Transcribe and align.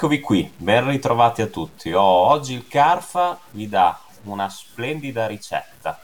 Eccovi 0.00 0.20
qui, 0.20 0.50
ben 0.56 0.88
ritrovati 0.88 1.42
a 1.42 1.46
tutti. 1.46 1.92
Oh, 1.92 2.00
oggi 2.00 2.54
il 2.54 2.66
Carfa 2.66 3.38
vi 3.50 3.68
dà 3.68 4.00
una 4.22 4.48
splendida 4.48 5.26
ricetta, 5.26 6.00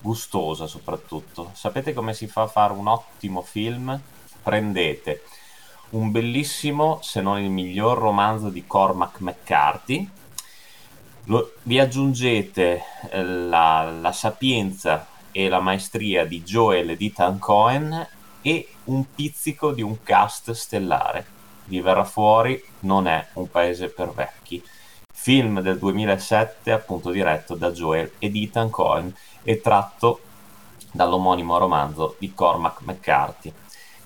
gustosa 0.00 0.66
soprattutto. 0.66 1.50
Sapete 1.52 1.92
come 1.92 2.14
si 2.14 2.28
fa 2.28 2.44
a 2.44 2.46
fare 2.46 2.72
un 2.72 2.86
ottimo 2.86 3.42
film? 3.42 4.00
Prendete 4.42 5.24
un 5.90 6.10
bellissimo, 6.10 7.00
se 7.02 7.20
non 7.20 7.38
il 7.38 7.50
miglior 7.50 7.98
romanzo 7.98 8.48
di 8.48 8.66
Cormac 8.66 9.20
McCarthy, 9.20 10.08
lo, 11.24 11.52
vi 11.64 11.78
aggiungete 11.78 12.82
eh, 13.10 13.22
la, 13.22 13.82
la, 14.00 14.12
sapienza 14.12 15.08
e 15.30 15.50
la 15.50 15.60
maestria 15.60 16.24
di 16.24 16.42
Joel 16.42 16.96
di 16.96 17.08
Ethan 17.08 17.38
Cohen 17.38 18.08
e 18.40 18.68
un 18.84 19.04
pizzico 19.14 19.72
di 19.72 19.82
un 19.82 20.02
cast 20.02 20.52
stellare. 20.52 21.35
Vi 21.66 21.80
verrà 21.80 22.04
fuori 22.04 22.62
Non 22.80 23.06
è 23.06 23.26
un 23.34 23.50
paese 23.50 23.88
per 23.88 24.10
vecchi. 24.12 24.62
Film 25.12 25.60
del 25.60 25.78
2007, 25.78 26.70
appunto 26.70 27.10
diretto 27.10 27.54
da 27.54 27.70
Joel 27.70 28.12
ed 28.18 28.36
Ethan 28.36 28.70
Cohen 28.70 29.14
e 29.42 29.60
tratto 29.60 30.20
dall'omonimo 30.92 31.58
romanzo 31.58 32.16
di 32.18 32.32
Cormac 32.32 32.80
McCarthy 32.82 33.52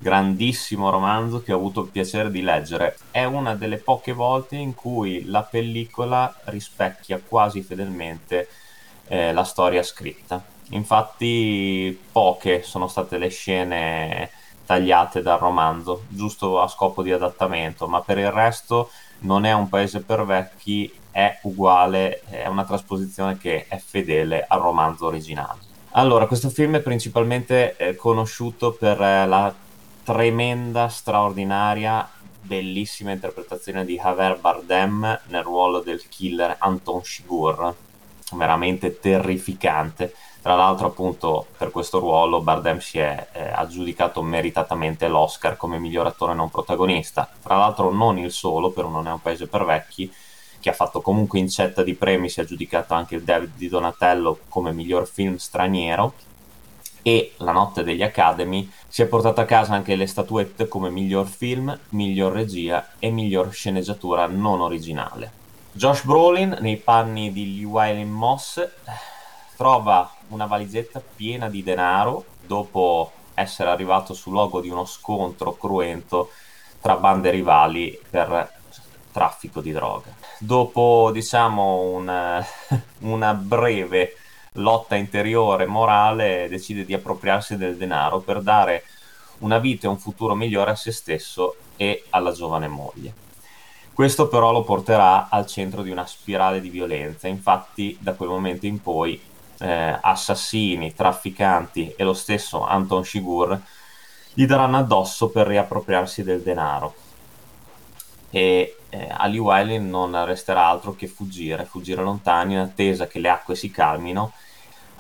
grandissimo 0.01 0.89
romanzo 0.89 1.43
che 1.43 1.53
ho 1.53 1.57
avuto 1.57 1.83
il 1.83 1.91
piacere 1.91 2.31
di 2.31 2.41
leggere. 2.41 2.97
È 3.11 3.23
una 3.25 3.55
delle 3.55 3.77
poche 3.77 4.13
volte 4.13 4.57
in 4.57 4.75
cui 4.75 5.27
la 5.27 5.43
pellicola 5.43 6.35
rispecchia 6.45 7.21
quasi 7.21 7.61
fedelmente 7.61 8.49
eh, 9.09 9.33
la 9.33 9.45
storia 9.45 9.83
scritta. 9.83 10.43
Infatti 10.71 11.99
poche 12.11 12.63
sono 12.63 12.89
state 12.89 13.19
le 13.19 13.29
scene 13.29 14.31
tagliate 14.71 15.21
dal 15.21 15.41
romanzo, 15.41 16.05
giusto 16.07 16.61
a 16.61 16.69
scopo 16.69 17.03
di 17.03 17.11
adattamento, 17.11 17.89
ma 17.89 18.03
per 18.03 18.19
il 18.19 18.31
resto 18.31 18.91
non 19.21 19.45
è 19.45 19.53
un 19.53 19.69
paese 19.69 20.01
per 20.01 20.25
vecchi, 20.25 20.89
è 21.11 21.41
uguale, 21.43 22.21
è 22.31 22.47
una 22.47 22.65
trasposizione 22.65 23.37
che 23.37 23.67
è 23.67 23.79
fedele 23.79 24.45
al 24.47 24.61
romanzo 24.61 25.07
originale. 25.07 25.59
Allora, 25.95 26.29
questo 26.29 26.51
film 26.51 26.77
è 26.77 26.81
principalmente 26.83 27.75
eh, 27.77 27.97
conosciuto 27.97 28.71
per 28.71 29.03
eh, 29.03 29.27
la 29.27 29.53
tremenda, 30.05 30.87
straordinaria, 30.87 32.09
bellissima 32.41 33.11
interpretazione 33.11 33.85
di 33.85 33.97
Javier 33.97 34.39
Bardem 34.39 35.21
nel 35.27 35.43
ruolo 35.43 35.81
del 35.81 36.01
killer 36.09 36.55
Anton 36.61 37.03
Shigur, 37.03 37.75
veramente 38.35 39.01
terrificante. 39.01 40.15
Tra 40.43 40.55
l'altro, 40.55 40.87
appunto, 40.87 41.47
per 41.57 41.71
questo 41.71 41.99
ruolo 41.99 42.41
Bardem 42.41 42.79
si 42.79 42.99
è 42.99 43.29
eh, 43.33 43.51
aggiudicato 43.51 44.23
meritatamente 44.23 45.07
l'Oscar 45.07 45.57
come 45.57 45.79
miglior 45.79 46.07
attore 46.07 46.35
non 46.35 46.51
protagonista. 46.51 47.29
Tra 47.43 47.57
l'altro, 47.57 47.91
non 47.93 48.19
il 48.19 48.33
solo, 48.33 48.71
per 48.71 48.87
Non 48.87 49.07
è 49.07 49.13
un 49.13 49.21
paese 49.21 49.47
per 49.47 49.65
vecchi, 49.65 50.11
che 50.59 50.71
ha 50.71 50.75
fatto 50.75 51.01
comunque 51.01 51.39
incetta 51.39 51.83
di 51.83 51.95
premi, 51.95 52.29
si 52.29 52.41
è 52.41 52.43
aggiudicato 52.43 52.95
anche 52.95 53.17
il 53.17 53.23
David 53.23 53.53
di 53.57 53.69
Donatello 53.69 54.41
come 54.49 54.73
miglior 54.73 55.07
film 55.07 55.37
straniero 55.37 56.15
e 57.03 57.33
La 57.39 57.53
notte 57.53 57.83
degli 57.83 58.03
Academy 58.03 58.71
si 58.87 59.03
è 59.03 59.07
portato 59.07 59.41
a 59.41 59.47
casa 59.47 59.75
anche 59.75 59.97
le 59.97 60.07
statuette 60.07 60.69
come 60.69 60.91
miglior 60.91 61.27
film, 61.27 61.77
miglior 61.91 62.33
regia 62.33 62.91
e 62.99 63.11
miglior 63.11 63.53
sceneggiatura 63.53 64.27
non 64.27 64.61
originale. 64.61 65.33
Josh 65.73 66.05
Brolin, 66.05 66.59
nei 66.61 66.77
panni 66.77 67.33
di 67.33 67.57
Llewellyn 67.57 68.11
Moss, 68.11 68.67
trova 69.57 70.11
una 70.31 70.47
valigetta 70.47 71.01
piena 71.01 71.49
di 71.49 71.63
denaro 71.63 72.25
dopo 72.47 73.13
essere 73.35 73.71
arrivato 73.71 74.15
sul 74.15 74.33
luogo 74.33 74.61
di 74.61 74.69
uno 74.69 74.85
scontro 74.85 75.53
cruento 75.57 76.31
tra 76.81 76.97
bande 76.97 77.31
rivali 77.31 77.99
per 78.09 78.59
traffico 79.13 79.61
di 79.61 79.73
droga. 79.73 80.13
Dopo, 80.39 81.11
diciamo, 81.13 81.81
una, 81.81 82.45
una 83.01 83.35
breve 83.35 84.17
lotta 84.55 84.97
interiore, 84.97 85.67
morale, 85.67 86.49
decide 86.49 86.85
di 86.85 86.95
appropriarsi 86.95 87.57
del 87.57 87.77
denaro 87.77 88.21
per 88.21 88.41
dare 88.41 88.85
una 89.39 89.59
vita 89.59 89.87
e 89.87 89.91
un 89.91 89.99
futuro 89.99 90.35
migliore 90.35 90.73
a 90.73 90.77
se 90.77 90.93
stesso 90.93 91.57
e 91.77 92.05
alla 92.11 92.33
giovane 92.33 92.69
moglie. 92.69 93.29
Questo 93.93 94.29
però 94.29 94.51
lo 94.51 94.63
porterà 94.63 95.29
al 95.29 95.47
centro 95.47 95.83
di 95.83 95.91
una 95.91 96.07
spirale 96.07 96.61
di 96.61 96.71
violenza, 96.71 97.29
infatti 97.29 97.97
da 98.01 98.15
quel 98.15 98.31
momento 98.31 98.67
in 98.67 98.81
poi 98.81 99.21
eh, 99.61 99.99
assassini, 100.01 100.95
trafficanti 100.95 101.95
e 101.97 102.05
lo 102.05 102.15
stesso 102.15 102.65
Anton 102.65 103.05
Shigur 103.05 103.61
gli 104.33 104.47
daranno 104.47 104.79
addosso 104.79 105.31
per 105.31 105.47
riappropriarsi 105.47 106.23
del 106.23 106.43
denaro. 106.43 106.95
E 108.31 108.77
eh, 108.89 109.09
Ali 109.11 109.39
Wiley 109.39 109.79
non 109.79 110.25
resterà 110.25 110.67
altro 110.67 110.95
che 110.95 111.07
fuggire, 111.07 111.65
fuggire 111.65 112.03
lontani 112.03 112.55
in 112.55 112.61
attesa 112.61 113.07
che 113.07 113.19
le 113.19 113.29
acque 113.29 113.55
si 113.55 113.71
calmino 113.71 114.33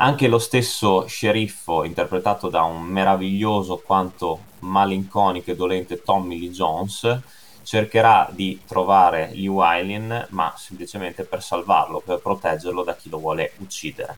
anche 0.03 0.29
lo 0.29 0.39
stesso 0.39 1.07
sceriffo, 1.07 1.85
interpretato 1.85 2.49
da 2.49 2.63
un 2.63 2.83
meraviglioso 2.83 3.83
quanto 3.85 4.45
malinconico 4.61 5.51
e 5.51 5.57
dolente 5.57 6.03
Tommy 6.03 6.39
Lee 6.39 6.51
Jones, 6.51 7.21
cercherà 7.63 8.27
di 8.31 8.63
trovare 8.67 9.31
Lee 9.35 9.49
Wylin, 9.49 10.27
ma 10.31 10.55
semplicemente 10.57 11.25
per 11.25 11.43
salvarlo, 11.43 12.01
per 12.01 12.19
proteggerlo 12.19 12.83
da 12.83 12.97
chi 12.97 13.11
lo 13.11 13.19
vuole 13.19 13.53
uccidere. 13.59 14.17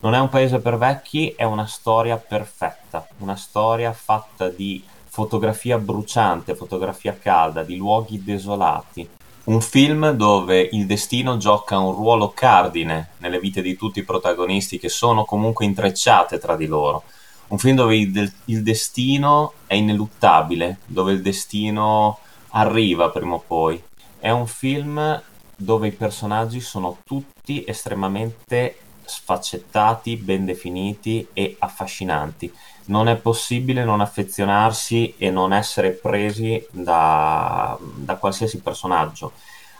Non 0.00 0.14
è 0.14 0.18
un 0.20 0.28
paese 0.28 0.60
per 0.60 0.78
vecchi, 0.78 1.34
è 1.36 1.44
una 1.44 1.66
storia 1.66 2.16
perfetta, 2.16 3.06
una 3.18 3.36
storia 3.36 3.92
fatta 3.92 4.48
di 4.48 4.82
fotografia 5.06 5.78
bruciante, 5.78 6.54
fotografia 6.54 7.16
calda, 7.20 7.64
di 7.64 7.76
luoghi 7.76 8.22
desolati, 8.22 9.08
un 9.48 9.62
film 9.62 10.10
dove 10.10 10.68
il 10.72 10.84
destino 10.84 11.38
gioca 11.38 11.78
un 11.78 11.92
ruolo 11.92 12.32
cardine 12.34 13.12
nelle 13.18 13.40
vite 13.40 13.62
di 13.62 13.76
tutti 13.76 14.00
i 14.00 14.04
protagonisti 14.04 14.78
che 14.78 14.90
sono 14.90 15.24
comunque 15.24 15.64
intrecciate 15.64 16.38
tra 16.38 16.54
di 16.54 16.66
loro. 16.66 17.04
Un 17.48 17.56
film 17.56 17.76
dove 17.76 17.96
il, 17.96 18.12
de- 18.12 18.32
il 18.46 18.62
destino 18.62 19.54
è 19.66 19.74
ineluttabile, 19.74 20.80
dove 20.84 21.12
il 21.12 21.22
destino 21.22 22.18
arriva 22.50 23.08
prima 23.08 23.36
o 23.36 23.42
poi. 23.44 23.82
È 24.18 24.28
un 24.28 24.46
film 24.46 25.22
dove 25.56 25.88
i 25.88 25.92
personaggi 25.92 26.60
sono 26.60 26.98
tutti 27.02 27.64
estremamente 27.66 28.76
sfaccettati, 29.08 30.16
ben 30.16 30.44
definiti 30.44 31.26
e 31.32 31.56
affascinanti. 31.58 32.52
Non 32.86 33.08
è 33.08 33.16
possibile 33.16 33.84
non 33.84 34.00
affezionarsi 34.00 35.14
e 35.18 35.30
non 35.30 35.52
essere 35.52 35.90
presi 35.90 36.64
da, 36.70 37.76
da 37.80 38.16
qualsiasi 38.16 38.60
personaggio. 38.60 39.32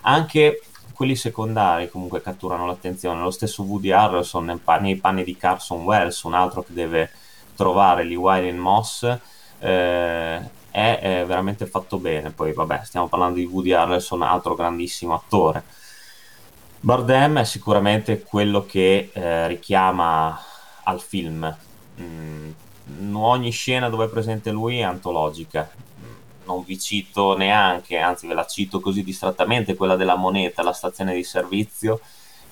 Anche 0.03 0.61
quelli 0.99 1.15
secondari 1.15 1.89
comunque 1.89 2.21
catturano 2.21 2.67
l'attenzione. 2.67 3.23
Lo 3.23 3.31
stesso 3.31 3.63
Woody 3.63 3.93
Harrelson 3.93 4.47
nei 4.81 4.97
panni, 4.97 5.23
di 5.23 5.37
Carson 5.37 5.85
Wells, 5.85 6.23
un 6.25 6.35
altro 6.35 6.65
che 6.65 6.73
deve 6.73 7.11
trovare 7.55 8.03
Lee 8.03 8.17
Wiley 8.17 8.53
Moss, 8.53 9.05
eh, 9.05 10.37
è, 10.71 10.99
è, 11.01 11.25
veramente 11.25 11.67
fatto 11.67 11.99
bene. 11.99 12.31
Poi 12.31 12.53
vabbè, 12.53 12.81
stiamo 12.83 13.07
parlando 13.07 13.37
di 13.37 13.45
Woody 13.45 13.73
Harrelson, 13.73 14.23
altro 14.23 14.57
grandissimo 14.57 15.15
attore. 15.15 15.63
Bardem 16.81 17.41
è 17.41 17.45
sicuramente 17.45 18.23
quello 18.23 18.65
che 18.65 19.11
eh, 19.13 19.47
richiama 19.49 20.41
al 20.85 21.01
film. 21.01 21.57
Mm, 22.01 22.51
ogni 23.15 23.51
scena 23.51 23.89
dove 23.89 24.07
è 24.07 24.09
presente 24.09 24.51
lui 24.51 24.79
è 24.79 24.83
antologica. 24.83 25.71
Non 26.45 26.65
vi 26.65 26.79
cito 26.79 27.37
neanche, 27.37 27.99
anzi 27.99 28.27
ve 28.27 28.35
la 28.35 28.47
cito 28.47 28.81
così 28.81 29.03
distrattamente, 29.03 29.75
quella 29.75 29.97
della 29.97 30.15
moneta, 30.15 30.63
la 30.63 30.73
stazione 30.73 31.15
di 31.15 31.25
servizio, 31.25 32.01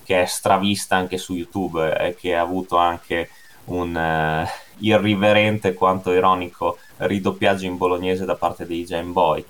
che 0.05 0.23
è 0.23 0.27
stravista 0.27 0.97
anche 0.97 1.17
su 1.19 1.35
YouTube 1.35 1.97
e 1.97 2.15
che 2.15 2.37
ha 2.37 2.43
avuto 2.43 2.77
anche 2.77 3.31
un 3.67 3.95
uh, 3.95 4.47
irriverente 4.85 5.73
quanto 5.73 6.13
ironico 6.13 6.79
ridoppiaggio 6.99 7.65
in 7.65 7.77
bolognese 7.77 8.25
da 8.25 8.35
parte 8.35 8.67
dei 8.67 8.85
Game 8.85 9.13
Boy. 9.13 9.45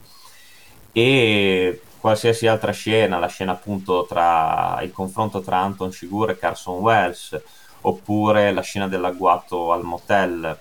E 0.93 1.81
qualsiasi 2.07 2.47
altra 2.47 2.71
scena, 2.71 3.19
la 3.19 3.27
scena 3.27 3.51
appunto 3.51 4.07
tra 4.07 4.79
il 4.83 4.93
confronto 4.93 5.41
tra 5.41 5.59
Anton 5.59 5.91
Shigur 5.91 6.31
e 6.31 6.39
Carson 6.39 6.79
Wells, 6.79 7.37
oppure 7.81 8.53
la 8.53 8.61
scena 8.61 8.87
dell'agguato 8.87 9.73
al 9.73 9.83
motel, 9.83 10.57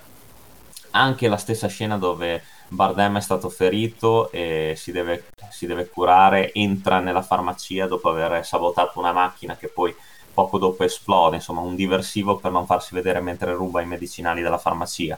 anche 0.92 1.28
la 1.28 1.38
stessa 1.38 1.68
scena 1.68 2.00
dove 2.00 2.42
Bardem 2.70 3.18
è 3.18 3.22
stato 3.22 3.50
ferito 3.50 4.32
e 4.32 4.74
si 4.76 4.92
deve, 4.92 5.26
si 5.52 5.68
deve 5.68 5.88
curare, 5.88 6.52
entra 6.52 7.00
nella 7.00 7.22
farmacia 7.22 7.86
dopo 7.86 8.10
aver 8.10 8.44
sabotato 8.44 8.98
una 8.98 9.12
macchina 9.12 9.56
che 9.56 9.68
poi 9.68 9.96
poco 10.34 10.58
dopo 10.58 10.84
esplode, 10.84 11.36
insomma 11.36 11.62
un 11.62 11.76
diversivo 11.76 12.38
per 12.38 12.50
non 12.50 12.66
farsi 12.66 12.96
vedere 12.96 13.20
mentre 13.20 13.54
ruba 13.54 13.82
i 13.82 13.86
medicinali 13.86 14.42
della 14.42 14.58
farmacia 14.58 15.16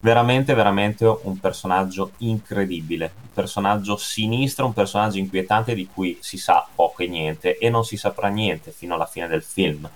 veramente, 0.00 0.54
veramente 0.54 1.04
un 1.04 1.38
personaggio 1.38 2.12
incredibile, 2.18 3.12
un 3.22 3.32
personaggio 3.32 3.96
sinistro, 3.96 4.66
un 4.66 4.72
personaggio 4.72 5.18
inquietante 5.18 5.74
di 5.74 5.86
cui 5.92 6.18
si 6.20 6.38
sa 6.38 6.66
poco 6.74 7.02
e 7.02 7.08
niente 7.08 7.58
e 7.58 7.70
non 7.70 7.84
si 7.84 7.96
saprà 7.96 8.28
niente 8.28 8.70
fino 8.72 8.94
alla 8.94 9.06
fine 9.06 9.28
del 9.28 9.42
film. 9.42 9.88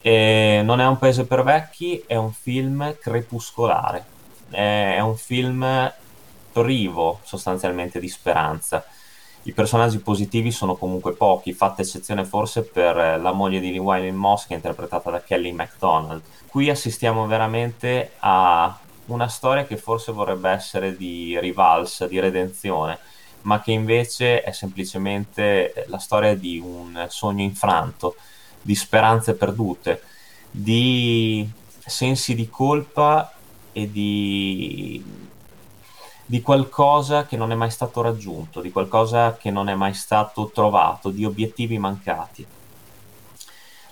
E 0.00 0.62
non 0.64 0.80
è 0.80 0.86
un 0.86 0.96
paese 0.98 1.26
per 1.26 1.42
vecchi, 1.42 2.02
è 2.06 2.14
un 2.14 2.32
film 2.32 2.96
crepuscolare, 2.98 4.04
è 4.50 5.00
un 5.00 5.16
film 5.16 5.92
privo 6.52 7.20
sostanzialmente 7.24 8.00
di 8.00 8.08
speranza 8.08 8.84
I 9.42 9.52
personaggi 9.52 9.98
positivi 9.98 10.50
sono 10.50 10.76
comunque 10.76 11.12
pochi, 11.14 11.52
fatta 11.52 11.82
eccezione 11.82 12.24
forse 12.24 12.62
per 12.62 12.98
eh, 12.98 13.18
la 13.18 13.32
moglie 13.32 13.60
di 13.60 13.70
Llewellyn 13.70 14.14
Moss 14.14 14.46
che 14.46 14.52
è 14.52 14.56
interpretata 14.56 15.10
da 15.10 15.22
Kelly 15.22 15.52
MacDonald. 15.52 16.22
Qui 16.46 16.68
assistiamo 16.68 17.26
veramente 17.26 18.12
a 18.18 18.78
una 19.08 19.28
storia 19.28 19.64
che 19.64 19.76
forse 19.76 20.12
vorrebbe 20.12 20.50
essere 20.50 20.96
di 20.96 21.38
rivalsa, 21.38 22.06
di 22.06 22.18
redenzione, 22.18 22.98
ma 23.42 23.60
che 23.60 23.72
invece 23.72 24.42
è 24.42 24.52
semplicemente 24.52 25.84
la 25.88 25.98
storia 25.98 26.34
di 26.34 26.58
un 26.58 27.06
sogno 27.08 27.42
infranto, 27.42 28.16
di 28.60 28.74
speranze 28.74 29.34
perdute, 29.34 30.02
di 30.50 31.48
sensi 31.78 32.34
di 32.34 32.48
colpa 32.48 33.32
e 33.72 33.90
di, 33.90 35.02
di 36.24 36.42
qualcosa 36.42 37.26
che 37.26 37.36
non 37.36 37.52
è 37.52 37.54
mai 37.54 37.70
stato 37.70 38.02
raggiunto, 38.02 38.60
di 38.60 38.70
qualcosa 38.70 39.36
che 39.36 39.50
non 39.50 39.68
è 39.68 39.74
mai 39.74 39.94
stato 39.94 40.50
trovato, 40.52 41.10
di 41.10 41.24
obiettivi 41.24 41.78
mancati. 41.78 42.46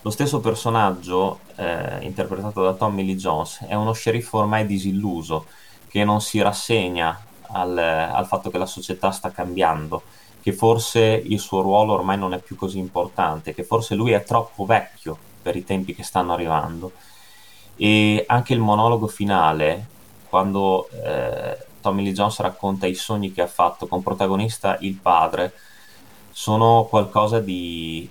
Lo 0.07 0.13
stesso 0.13 0.39
personaggio, 0.39 1.41
eh, 1.57 1.97
interpretato 2.05 2.63
da 2.63 2.71
Tommy 2.75 3.05
Lee 3.05 3.17
Jones, 3.17 3.65
è 3.67 3.73
uno 3.73 3.91
sceriffo 3.91 4.37
ormai 4.37 4.65
disilluso, 4.65 5.47
che 5.89 6.05
non 6.05 6.21
si 6.21 6.41
rassegna 6.41 7.21
al, 7.47 7.77
al 7.77 8.25
fatto 8.25 8.49
che 8.49 8.57
la 8.57 8.65
società 8.65 9.11
sta 9.11 9.31
cambiando, 9.31 10.03
che 10.41 10.53
forse 10.53 11.01
il 11.01 11.41
suo 11.41 11.59
ruolo 11.59 11.91
ormai 11.91 12.17
non 12.17 12.33
è 12.33 12.39
più 12.39 12.55
così 12.55 12.77
importante, 12.77 13.53
che 13.53 13.65
forse 13.65 13.95
lui 13.95 14.11
è 14.11 14.23
troppo 14.23 14.63
vecchio 14.63 15.17
per 15.41 15.57
i 15.57 15.65
tempi 15.65 15.93
che 15.93 16.03
stanno 16.03 16.31
arrivando. 16.31 16.93
E 17.75 18.23
anche 18.29 18.53
il 18.53 18.61
monologo 18.61 19.07
finale, 19.07 19.87
quando 20.29 20.87
eh, 21.03 21.65
Tommy 21.81 22.03
Lee 22.03 22.13
Jones 22.13 22.39
racconta 22.39 22.87
i 22.87 22.95
sogni 22.95 23.33
che 23.33 23.41
ha 23.41 23.47
fatto 23.47 23.87
con 23.87 24.01
protagonista 24.01 24.77
il 24.79 24.93
padre, 24.93 25.51
sono 26.31 26.85
qualcosa 26.89 27.41
di 27.41 28.09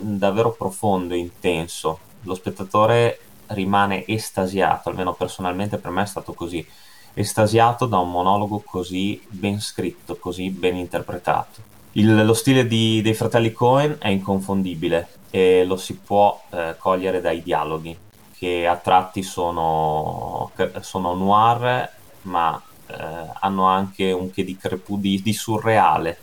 davvero 0.00 0.52
profondo 0.52 1.14
e 1.14 1.18
intenso. 1.18 1.98
Lo 2.22 2.34
spettatore 2.34 3.18
rimane 3.48 4.06
estasiato, 4.06 4.88
almeno 4.88 5.12
personalmente 5.14 5.76
per 5.78 5.90
me 5.90 6.02
è 6.02 6.06
stato 6.06 6.32
così 6.32 6.66
estasiato 7.14 7.86
da 7.86 7.98
un 7.98 8.10
monologo 8.10 8.62
così 8.64 9.20
ben 9.28 9.60
scritto, 9.60 10.16
così 10.16 10.50
ben 10.50 10.76
interpretato. 10.76 11.70
Il, 11.92 12.24
lo 12.24 12.34
stile 12.34 12.66
di, 12.66 13.02
dei 13.02 13.14
fratelli 13.14 13.52
Cohen 13.52 13.96
è 13.98 14.08
inconfondibile 14.08 15.08
e 15.30 15.64
lo 15.64 15.76
si 15.76 15.96
può 15.96 16.40
eh, 16.50 16.74
cogliere 16.78 17.20
dai 17.20 17.42
dialoghi, 17.42 17.96
che 18.36 18.66
a 18.66 18.76
tratti 18.76 19.22
sono, 19.22 20.50
sono 20.80 21.14
noir, 21.14 21.90
ma 22.22 22.60
eh, 22.86 22.94
hanno 23.40 23.64
anche 23.64 24.10
un 24.12 24.30
che 24.30 24.44
di, 24.44 24.56
crepu, 24.56 24.98
di, 24.98 25.20
di 25.22 25.32
surreale. 25.32 26.18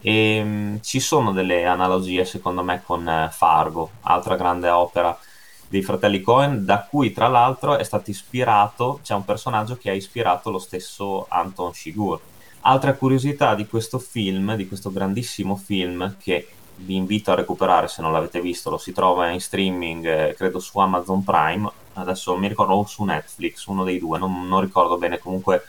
E, 0.00 0.42
mh, 0.42 0.48
mm, 0.48 0.76
ci 0.82 1.00
sono 1.00 1.32
delle 1.32 1.64
analogie, 1.66 2.24
secondo 2.24 2.62
me, 2.62 2.82
con 2.84 3.06
eh, 3.08 3.28
Fargo, 3.32 3.90
altra 4.02 4.36
grande 4.36 4.68
opera 4.68 5.18
dei 5.68 5.82
fratelli 5.82 6.20
Cohen, 6.20 6.64
da 6.64 6.86
cui 6.88 7.12
tra 7.12 7.28
l'altro 7.28 7.76
è 7.76 7.84
stato 7.84 8.10
ispirato, 8.10 9.00
c'è 9.04 9.14
un 9.14 9.24
personaggio 9.24 9.76
che 9.76 9.90
ha 9.90 9.94
ispirato 9.94 10.50
lo 10.50 10.58
stesso 10.58 11.26
Anton 11.28 11.72
Shigur. 11.72 12.20
Altra 12.62 12.94
curiosità 12.94 13.54
di 13.54 13.66
questo 13.66 13.98
film, 13.98 14.56
di 14.56 14.66
questo 14.66 14.90
grandissimo 14.90 15.56
film, 15.56 16.16
che 16.18 16.48
vi 16.76 16.96
invito 16.96 17.30
a 17.30 17.34
recuperare 17.34 17.88
se 17.88 18.02
non 18.02 18.12
l'avete 18.12 18.40
visto, 18.40 18.70
lo 18.70 18.78
si 18.78 18.92
trova 18.92 19.30
in 19.30 19.40
streaming, 19.40 20.04
eh, 20.06 20.34
credo 20.34 20.58
su 20.58 20.78
Amazon 20.78 21.22
Prime, 21.22 21.70
adesso 21.94 22.36
mi 22.36 22.48
ricordo 22.48 22.74
o 22.74 22.86
su 22.86 23.04
Netflix, 23.04 23.66
uno 23.66 23.84
dei 23.84 23.98
due, 23.98 24.18
non, 24.18 24.48
non 24.48 24.60
ricordo 24.60 24.96
bene, 24.96 25.18
comunque 25.18 25.62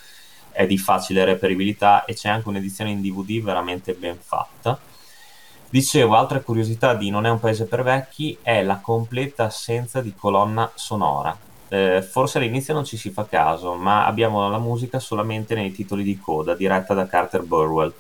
è 0.62 0.68
di 0.68 0.78
facile 0.78 1.26
reperibilità 1.26 2.06
e 2.06 2.14
c'è 2.14 2.30
anche 2.30 2.50
un'edizione 2.50 2.92
in 2.92 3.02
DVD 3.02 3.42
veramente 3.42 3.94
ben 3.94 4.18
fatta 4.20 4.80
Dicevo, 5.72 6.18
altra 6.18 6.42
curiosità 6.42 6.94
di 6.96 7.10
Non 7.10 7.26
è 7.26 7.30
un 7.30 7.40
paese 7.40 7.64
per 7.64 7.82
vecchi 7.82 8.38
è 8.42 8.62
la 8.62 8.80
completa 8.82 9.46
assenza 9.46 10.02
di 10.02 10.14
colonna 10.14 10.70
sonora. 10.76 11.34
Eh, 11.70 12.02
forse 12.02 12.40
all'inizio 12.40 12.74
non 12.74 12.84
ci 12.84 12.98
si 12.98 13.10
fa 13.10 13.26
caso, 13.26 13.76
ma 13.76 14.06
abbiamo 14.06 14.50
la 14.50 14.58
musica 14.58 15.00
solamente 15.00 15.56
nei 15.56 15.72
titoli 15.72 16.04
di 16.04 16.20
coda, 16.20 16.56
diretta 16.56 16.94
da 16.94 17.08
Carter 17.08 17.44
Burwell. 17.44 17.94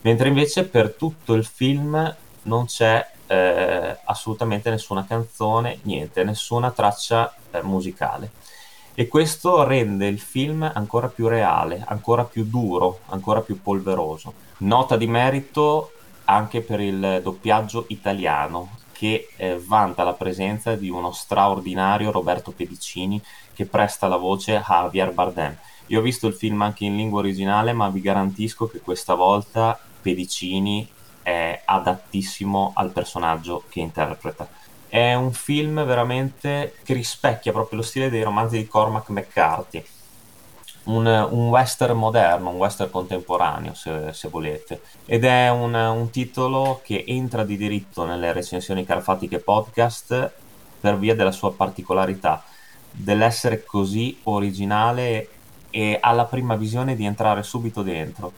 Mentre 0.00 0.28
invece 0.28 0.64
per 0.64 0.94
tutto 0.94 1.34
il 1.34 1.44
film 1.44 2.16
non 2.44 2.64
c'è 2.64 3.06
eh, 3.26 3.98
assolutamente 4.04 4.70
nessuna 4.70 5.04
canzone, 5.04 5.80
niente, 5.82 6.24
nessuna 6.24 6.70
traccia 6.70 7.30
eh, 7.50 7.60
musicale. 7.60 8.30
E 8.94 9.08
questo 9.08 9.64
rende 9.64 10.06
il 10.06 10.20
film 10.20 10.70
ancora 10.74 11.08
più 11.08 11.26
reale, 11.26 11.82
ancora 11.86 12.24
più 12.24 12.44
duro, 12.44 13.00
ancora 13.06 13.40
più 13.40 13.62
polveroso. 13.62 14.34
Nota 14.58 14.98
di 14.98 15.06
merito 15.06 15.92
anche 16.26 16.60
per 16.60 16.80
il 16.80 17.20
doppiaggio 17.22 17.86
italiano 17.88 18.76
che 18.92 19.28
eh, 19.36 19.58
vanta 19.58 20.04
la 20.04 20.12
presenza 20.12 20.76
di 20.76 20.90
uno 20.90 21.10
straordinario 21.10 22.10
Roberto 22.10 22.52
Pedicini 22.52 23.20
che 23.54 23.64
presta 23.64 24.08
la 24.08 24.16
voce 24.16 24.56
a 24.56 24.62
Javier 24.64 25.12
Bardem. 25.12 25.56
Io 25.86 25.98
ho 25.98 26.02
visto 26.02 26.26
il 26.26 26.34
film 26.34 26.60
anche 26.60 26.84
in 26.84 26.94
lingua 26.94 27.20
originale, 27.20 27.72
ma 27.72 27.88
vi 27.88 28.00
garantisco 28.00 28.68
che 28.68 28.80
questa 28.80 29.14
volta 29.14 29.78
Pedicini 30.02 30.86
è 31.22 31.62
adattissimo 31.64 32.72
al 32.74 32.90
personaggio 32.90 33.64
che 33.68 33.80
interpreta. 33.80 34.46
È 34.92 35.14
un 35.14 35.32
film 35.32 35.86
veramente 35.86 36.74
che 36.84 36.92
rispecchia 36.92 37.50
proprio 37.50 37.78
lo 37.78 37.82
stile 37.82 38.10
dei 38.10 38.22
romanzi 38.22 38.58
di 38.58 38.66
Cormac 38.66 39.08
McCarthy. 39.08 39.82
Un, 40.82 41.06
un, 41.06 41.48
western 41.48 41.96
moderno, 41.96 42.50
un 42.50 42.56
western 42.56 42.90
contemporaneo 42.90 43.72
se, 43.72 44.12
se 44.12 44.28
volete. 44.28 44.82
Ed 45.06 45.24
è 45.24 45.48
un, 45.48 45.72
un, 45.72 46.10
titolo 46.10 46.82
che 46.84 47.04
entra 47.06 47.42
di 47.42 47.56
diritto 47.56 48.04
nelle 48.04 48.34
recensioni 48.34 48.84
carfatiche 48.84 49.38
podcast 49.38 50.30
per 50.78 50.98
via 50.98 51.14
della 51.14 51.32
sua 51.32 51.54
particolarità 51.54 52.44
dell'essere 52.90 53.64
così 53.64 54.20
originale 54.24 55.28
e 55.70 55.96
alla 56.02 56.26
prima 56.26 56.54
visione 56.54 56.96
di 56.96 57.06
entrare 57.06 57.42
subito 57.42 57.80
dentro 57.80 58.34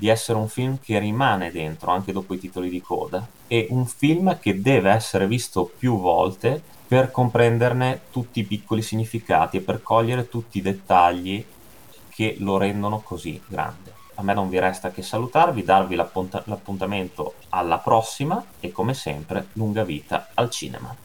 di 0.00 0.08
essere 0.08 0.38
un 0.38 0.48
film 0.48 0.78
che 0.82 0.98
rimane 0.98 1.52
dentro 1.52 1.90
anche 1.90 2.10
dopo 2.10 2.32
i 2.32 2.38
titoli 2.38 2.70
di 2.70 2.80
coda 2.80 3.28
e 3.46 3.66
un 3.68 3.84
film 3.84 4.38
che 4.40 4.62
deve 4.62 4.90
essere 4.90 5.26
visto 5.26 5.70
più 5.76 6.00
volte 6.00 6.62
per 6.88 7.10
comprenderne 7.10 8.00
tutti 8.10 8.40
i 8.40 8.44
piccoli 8.44 8.80
significati 8.80 9.58
e 9.58 9.60
per 9.60 9.82
cogliere 9.82 10.30
tutti 10.30 10.56
i 10.56 10.62
dettagli 10.62 11.44
che 12.08 12.36
lo 12.38 12.56
rendono 12.56 13.00
così 13.00 13.38
grande. 13.46 13.92
A 14.14 14.22
me 14.22 14.32
non 14.32 14.48
vi 14.48 14.58
resta 14.58 14.90
che 14.90 15.02
salutarvi, 15.02 15.64
darvi 15.64 15.94
l'appunt- 15.96 16.44
l'appuntamento 16.46 17.34
alla 17.50 17.76
prossima 17.76 18.42
e 18.58 18.72
come 18.72 18.94
sempre 18.94 19.48
lunga 19.52 19.84
vita 19.84 20.30
al 20.32 20.48
cinema. 20.48 20.96